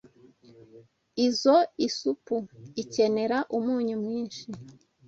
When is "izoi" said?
1.25-1.85